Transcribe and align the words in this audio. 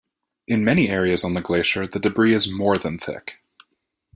In 0.47 0.65
many 0.65 0.89
areas 0.89 1.23
on 1.23 1.35
the 1.35 1.41
glacier, 1.41 1.85
the 1.85 1.99
debris 1.99 2.33
is 2.33 2.51
more 2.51 2.75
than 2.75 2.97
thick. 2.97 3.43